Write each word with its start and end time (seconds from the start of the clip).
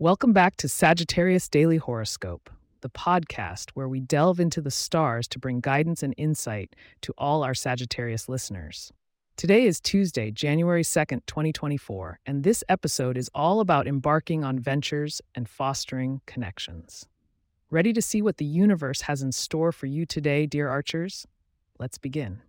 Welcome 0.00 0.32
back 0.32 0.54
to 0.58 0.68
Sagittarius 0.68 1.48
Daily 1.48 1.76
Horoscope, 1.76 2.50
the 2.82 2.88
podcast 2.88 3.70
where 3.74 3.88
we 3.88 3.98
delve 3.98 4.38
into 4.38 4.60
the 4.60 4.70
stars 4.70 5.26
to 5.26 5.40
bring 5.40 5.58
guidance 5.58 6.04
and 6.04 6.14
insight 6.16 6.76
to 7.00 7.12
all 7.18 7.42
our 7.42 7.52
Sagittarius 7.52 8.28
listeners. 8.28 8.92
Today 9.36 9.64
is 9.64 9.80
Tuesday, 9.80 10.30
January 10.30 10.84
2nd, 10.84 11.26
2024, 11.26 12.20
and 12.26 12.44
this 12.44 12.62
episode 12.68 13.18
is 13.18 13.28
all 13.34 13.58
about 13.58 13.88
embarking 13.88 14.44
on 14.44 14.60
ventures 14.60 15.20
and 15.34 15.48
fostering 15.48 16.20
connections. 16.26 17.08
Ready 17.68 17.92
to 17.92 18.00
see 18.00 18.22
what 18.22 18.36
the 18.36 18.44
universe 18.44 19.00
has 19.00 19.20
in 19.20 19.32
store 19.32 19.72
for 19.72 19.86
you 19.86 20.06
today, 20.06 20.46
dear 20.46 20.68
archers? 20.68 21.26
Let's 21.80 21.98
begin. 21.98 22.42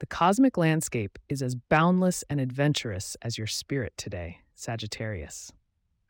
The 0.00 0.06
cosmic 0.06 0.58
landscape 0.58 1.20
is 1.28 1.40
as 1.40 1.54
boundless 1.54 2.24
and 2.28 2.40
adventurous 2.40 3.16
as 3.22 3.38
your 3.38 3.46
spirit 3.46 3.92
today, 3.96 4.40
Sagittarius. 4.56 5.52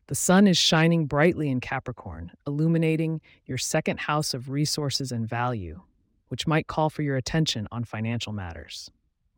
The 0.07 0.15
sun 0.15 0.47
is 0.47 0.57
shining 0.57 1.05
brightly 1.05 1.51
in 1.51 1.61
Capricorn, 1.61 2.33
illuminating 2.47 3.21
your 3.45 3.59
second 3.59 4.01
house 4.01 4.33
of 4.33 4.49
resources 4.49 5.13
and 5.13 5.29
value, 5.29 5.83
which 6.29 6.47
might 6.47 6.67
call 6.67 6.89
for 6.89 7.03
your 7.03 7.17
attention 7.17 7.69
on 7.71 7.85
financial 7.85 8.33
matters. 8.33 8.91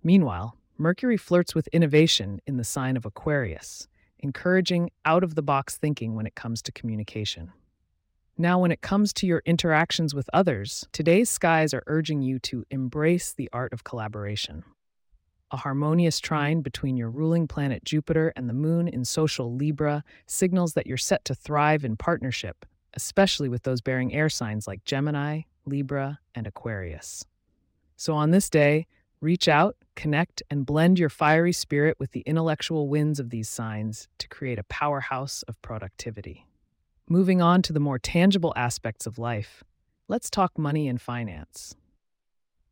Meanwhile, 0.05 0.57
Mercury 0.79 1.17
flirts 1.17 1.55
with 1.55 1.67
innovation 1.69 2.41
in 2.47 2.57
the 2.57 2.65
sign 2.65 2.97
of 2.97 3.05
Aquarius, 3.05 3.89
encouraging 4.21 4.91
out 5.05 5.25
of 5.25 5.35
the 5.35 5.43
box 5.43 5.77
thinking 5.77 6.15
when 6.15 6.27
it 6.27 6.37
comes 6.37 6.63
to 6.63 6.73
communication. 6.73 7.53
Now, 8.39 8.59
when 8.59 8.71
it 8.71 8.83
comes 8.83 9.15
to 9.15 9.27
your 9.27 9.43
interactions 9.47 10.15
with 10.15 10.29
others, 10.31 10.87
today's 10.93 11.31
skies 11.31 11.73
are 11.73 11.83
urging 11.87 12.21
you 12.21 12.39
to 12.41 12.65
embrace 12.71 13.33
the 13.33 13.49
art 13.51 13.73
of 13.73 13.83
collaboration. 13.83 14.63
A 15.51 15.57
harmonious 15.57 16.21
trine 16.21 16.61
between 16.61 16.99
your 16.99 17.09
ruling 17.09 17.49
planet 17.49 17.83
Jupiter 17.83 18.35
and 18.37 18.47
the 18.47 18.53
moon 18.53 18.89
in 18.89 19.07
social 19.07 19.55
Libra 19.55 20.05
signals 20.27 20.75
that 20.75 20.87
you're 20.87 20.99
set 20.99 21.25
to 21.25 21.35
thrive 21.35 21.83
in 21.83 21.97
partnership, 21.97 22.67
especially 22.93 23.49
with 23.49 23.63
those 23.63 23.81
bearing 23.81 24.13
air 24.13 24.29
signs 24.29 24.67
like 24.67 24.85
Gemini, 24.85 25.43
Libra, 25.65 26.19
and 26.35 26.47
Aquarius. 26.47 27.25
So 27.97 28.13
on 28.13 28.33
this 28.33 28.51
day, 28.51 28.87
reach 29.23 29.49
out, 29.49 29.77
connect, 29.95 30.43
and 30.51 30.67
blend 30.67 30.99
your 30.99 31.09
fiery 31.09 31.55
spirit 31.55 31.97
with 31.99 32.11
the 32.11 32.21
intellectual 32.27 32.87
winds 32.87 33.19
of 33.19 33.31
these 33.31 33.49
signs 33.49 34.09
to 34.19 34.29
create 34.29 34.59
a 34.59 34.65
powerhouse 34.65 35.43
of 35.45 35.63
productivity. 35.63 36.46
Moving 37.09 37.41
on 37.41 37.63
to 37.63 37.73
the 37.73 37.79
more 37.79 38.01
tangible 38.01 38.53
aspects 38.57 39.07
of 39.07 39.17
life, 39.17 39.63
let's 40.09 40.29
talk 40.29 40.59
money 40.59 40.89
and 40.89 41.01
finance. 41.01 41.77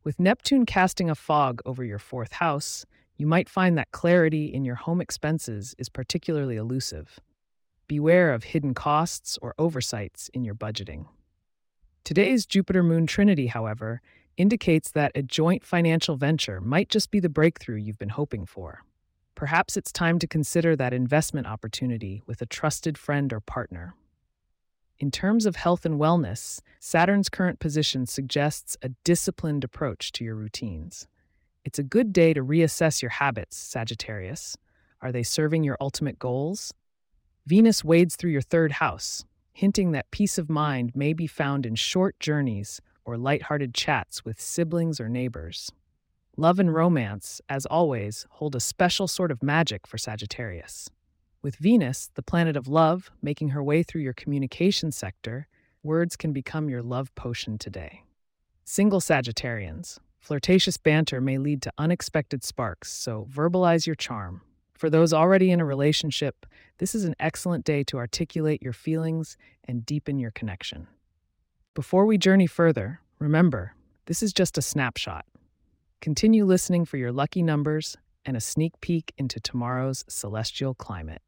With 0.03 0.19
Neptune 0.19 0.65
casting 0.65 1.09
a 1.09 1.15
fog 1.15 1.61
over 1.65 1.85
your 1.85 1.99
fourth 1.99 2.33
house, 2.33 2.85
you 3.15 3.27
might 3.27 3.47
find 3.47 3.77
that 3.77 3.93
clarity 3.93 4.53
in 4.53 4.65
your 4.65 4.75
home 4.75 4.99
expenses 4.99 5.73
is 5.77 5.87
particularly 5.87 6.57
elusive. 6.57 7.17
Beware 7.87 8.33
of 8.33 8.43
hidden 8.43 8.73
costs 8.73 9.39
or 9.41 9.55
oversights 9.57 10.29
in 10.33 10.43
your 10.43 10.53
budgeting. 10.53 11.05
Today's 12.03 12.45
Jupiter 12.45 12.83
Moon 12.83 13.07
Trinity, 13.07 13.47
however, 13.47 14.01
indicates 14.35 14.91
that 14.91 15.13
a 15.15 15.23
joint 15.23 15.63
financial 15.63 16.17
venture 16.17 16.59
might 16.59 16.89
just 16.89 17.09
be 17.09 17.21
the 17.21 17.29
breakthrough 17.29 17.77
you've 17.77 17.97
been 17.97 18.09
hoping 18.09 18.45
for. 18.45 18.83
Perhaps 19.33 19.77
it's 19.77 19.93
time 19.93 20.19
to 20.19 20.27
consider 20.27 20.75
that 20.75 20.91
investment 20.91 21.47
opportunity 21.47 22.21
with 22.25 22.41
a 22.41 22.45
trusted 22.45 22.97
friend 22.97 23.31
or 23.31 23.39
partner. 23.39 23.95
In 24.97 25.11
terms 25.11 25.45
of 25.45 25.57
health 25.57 25.85
and 25.85 25.99
wellness, 25.99 26.61
Saturn's 26.79 27.27
current 27.27 27.59
position 27.59 28.05
suggests 28.05 28.77
a 28.81 28.89
disciplined 29.03 29.65
approach 29.65 30.13
to 30.13 30.23
your 30.23 30.35
routines. 30.35 31.07
It's 31.65 31.79
a 31.79 31.83
good 31.83 32.13
day 32.13 32.33
to 32.33 32.43
reassess 32.43 33.01
your 33.01 33.09
habits, 33.11 33.57
Sagittarius. 33.57 34.55
Are 35.01 35.11
they 35.11 35.23
serving 35.23 35.65
your 35.65 35.75
ultimate 35.81 36.17
goals? 36.17 36.73
Venus 37.45 37.83
wades 37.83 38.15
through 38.15 38.31
your 38.31 38.41
third 38.41 38.73
house, 38.73 39.25
hinting 39.51 39.91
that 39.91 40.11
peace 40.11 40.37
of 40.37 40.49
mind 40.49 40.95
may 40.95 41.11
be 41.11 41.27
found 41.27 41.65
in 41.65 41.75
short 41.75 42.17
journeys 42.21 42.79
or 43.03 43.17
light-hearted 43.17 43.73
chats 43.73 44.23
with 44.23 44.39
siblings 44.39 45.01
or 45.01 45.09
neighbors. 45.09 45.71
Love 46.37 46.57
and 46.57 46.73
romance, 46.73 47.41
as 47.49 47.65
always, 47.65 48.25
hold 48.29 48.55
a 48.55 48.59
special 48.61 49.07
sort 49.07 49.31
of 49.31 49.43
magic 49.43 49.85
for 49.85 49.97
Sagittarius. 49.97 50.89
With 51.45 51.57
Venus, 51.57 52.09
the 52.15 52.23
planet 52.23 52.57
of 52.57 52.67
love, 52.67 53.11
making 53.21 53.49
her 53.49 53.61
way 53.63 53.83
through 53.83 54.01
your 54.01 54.13
communication 54.13 54.91
sector, 54.91 55.47
words 55.83 56.15
can 56.15 56.33
become 56.33 56.71
your 56.71 56.81
love 56.81 57.13
potion 57.13 57.59
today. 57.59 58.01
Single 58.63 58.99
Sagittarians, 58.99 59.99
flirtatious 60.19 60.77
banter 60.77 61.21
may 61.21 61.37
lead 61.37 61.61
to 61.61 61.73
unexpected 61.77 62.43
sparks, 62.43 62.91
so 62.91 63.27
verbalize 63.31 63.85
your 63.85 63.93
charm. 63.93 64.41
For 64.73 64.89
those 64.89 65.13
already 65.13 65.51
in 65.51 65.61
a 65.61 65.65
relationship, 65.65 66.47
this 66.79 66.95
is 66.95 67.05
an 67.05 67.13
excellent 67.19 67.63
day 67.63 67.83
to 67.83 67.97
articulate 67.97 68.63
your 68.63 68.73
feelings 68.73 69.37
and 69.65 69.85
deepen 69.85 70.17
your 70.17 70.31
connection. 70.31 70.87
Before 71.75 72.07
we 72.07 72.17
journey 72.17 72.47
further, 72.47 73.01
remember, 73.19 73.75
this 74.07 74.23
is 74.23 74.33
just 74.33 74.57
a 74.57 74.63
snapshot. 74.63 75.27
Continue 76.01 76.43
listening 76.43 76.85
for 76.85 76.97
your 76.97 77.11
lucky 77.11 77.43
numbers 77.43 77.97
and 78.25 78.35
a 78.35 78.41
sneak 78.41 78.81
peek 78.81 79.13
into 79.19 79.39
tomorrow's 79.39 80.03
celestial 80.07 80.73
climate. 80.73 81.21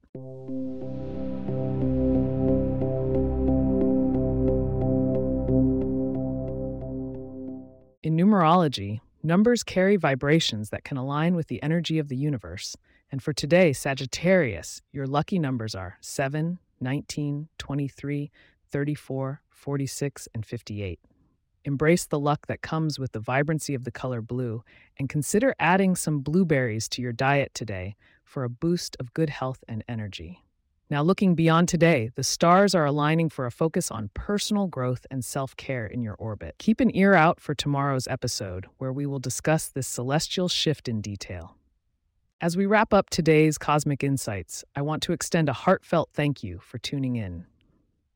In 8.03 8.16
numerology, 8.16 9.02
numbers 9.22 9.63
carry 9.63 9.97
vibrations 9.97 10.69
that 10.69 10.85
can 10.85 10.96
align 10.96 11.35
with 11.35 11.47
the 11.47 11.62
energy 11.62 12.00
of 12.00 12.08
the 12.08 12.16
universe. 12.16 12.78
And 13.12 13.22
for 13.22 13.34
today, 13.34 13.74
Sagittarius, 13.74 14.81
your 14.94 15.06
lucky 15.06 15.40
numbers 15.40 15.75
are 15.75 15.97
7, 16.00 16.59
19, 16.79 17.50
23, 17.58 18.31
34, 18.72 19.41
46, 19.50 20.28
and 20.34 20.46
58. 20.46 21.00
Embrace 21.66 22.06
the 22.06 22.19
luck 22.19 22.47
that 22.47 22.62
comes 22.62 22.97
with 22.97 23.12
the 23.12 23.19
vibrancy 23.19 23.74
of 23.74 23.84
the 23.84 23.91
color 23.91 24.22
blue 24.22 24.64
and 24.97 25.09
consider 25.09 25.53
adding 25.59 25.96
some 25.96 26.19
blueberries 26.19 26.88
to 26.88 27.02
your 27.02 27.12
diet 27.12 27.53
today 27.53 27.97
for 28.27 28.43
a 28.43 28.49
boost 28.49 28.97
of 28.99 29.13
good 29.13 29.29
health 29.29 29.63
and 29.67 29.83
energy. 29.88 30.43
Now, 30.89 31.01
looking 31.01 31.35
beyond 31.35 31.67
today, 31.67 32.11
the 32.15 32.23
stars 32.23 32.73
are 32.73 32.85
aligning 32.85 33.29
for 33.29 33.45
a 33.45 33.51
focus 33.51 33.91
on 33.91 34.09
personal 34.13 34.67
growth 34.67 35.05
and 35.11 35.23
self 35.23 35.55
care 35.57 35.85
in 35.85 36.01
your 36.01 36.15
orbit. 36.15 36.55
Keep 36.59 36.79
an 36.79 36.95
ear 36.95 37.13
out 37.13 37.39
for 37.39 37.53
tomorrow's 37.53 38.07
episode, 38.07 38.67
where 38.77 38.93
we 38.93 39.05
will 39.05 39.19
discuss 39.19 39.67
this 39.67 39.87
celestial 39.87 40.47
shift 40.47 40.87
in 40.87 41.01
detail. 41.01 41.57
As 42.39 42.55
we 42.55 42.66
wrap 42.66 42.93
up 42.93 43.09
today's 43.09 43.57
Cosmic 43.57 44.03
Insights, 44.03 44.63
I 44.75 44.81
want 44.81 45.03
to 45.03 45.11
extend 45.11 45.49
a 45.49 45.53
heartfelt 45.53 46.11
thank 46.13 46.43
you 46.43 46.59
for 46.59 46.77
tuning 46.77 47.16
in. 47.16 47.47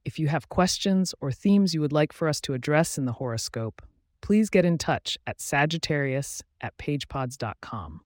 If 0.05 0.17
you 0.17 0.27
have 0.27 0.47
questions 0.47 1.13
or 1.19 1.31
themes 1.31 1.73
you 1.73 1.81
would 1.81 1.91
like 1.91 2.13
for 2.13 2.27
us 2.27 2.39
to 2.41 2.53
address 2.53 2.97
in 2.97 3.05
the 3.05 3.13
horoscope, 3.13 3.81
please 4.21 4.49
get 4.49 4.63
in 4.63 4.77
touch 4.77 5.17
at 5.27 5.41
Sagittarius 5.41 6.43
at 6.61 6.77
pagepods.com. 6.77 8.01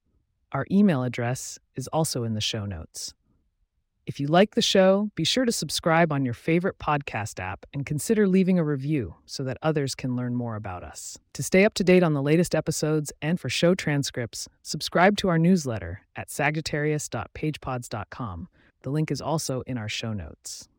Our 0.55 0.65
email 0.71 1.03
address 1.03 1.59
is 1.75 1.87
also 1.89 2.23
in 2.23 2.33
the 2.33 2.39
show 2.39 2.65
notes. 2.65 3.13
If 4.05 4.21
you 4.21 4.27
like 4.27 4.55
the 4.55 4.61
show, 4.61 5.09
be 5.13 5.25
sure 5.25 5.43
to 5.43 5.51
subscribe 5.51 6.13
on 6.13 6.23
your 6.23 6.33
favorite 6.33 6.79
podcast 6.79 7.41
app 7.41 7.65
and 7.73 7.85
consider 7.85 8.25
leaving 8.25 8.57
a 8.57 8.63
review 8.63 9.15
so 9.25 9.43
that 9.43 9.57
others 9.61 9.95
can 9.95 10.15
learn 10.15 10.33
more 10.33 10.55
about 10.55 10.81
us. 10.81 11.19
To 11.33 11.43
stay 11.43 11.65
up 11.65 11.73
to 11.73 11.83
date 11.83 12.03
on 12.03 12.13
the 12.13 12.21
latest 12.21 12.55
episodes 12.55 13.11
and 13.21 13.37
for 13.37 13.49
show 13.49 13.75
transcripts, 13.75 14.47
subscribe 14.61 15.17
to 15.17 15.27
our 15.27 15.37
newsletter 15.37 16.03
at 16.15 16.31
sagittarius.pagepods.com. 16.31 18.47
The 18.83 18.89
link 18.89 19.11
is 19.11 19.19
also 19.19 19.61
in 19.67 19.77
our 19.77 19.89
show 19.89 20.13
notes. 20.13 20.69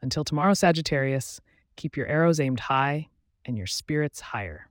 Until 0.00 0.24
tomorrow, 0.24 0.54
Sagittarius, 0.54 1.42
keep 1.76 1.98
your 1.98 2.06
arrows 2.06 2.40
aimed 2.40 2.60
high 2.60 3.08
and 3.44 3.58
your 3.58 3.66
spirits 3.66 4.22
higher. 4.22 4.70